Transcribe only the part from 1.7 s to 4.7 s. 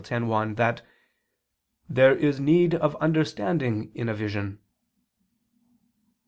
"there is need of understanding in a vision."